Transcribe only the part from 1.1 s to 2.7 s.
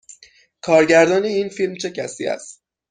این فیلم چه کسی است؟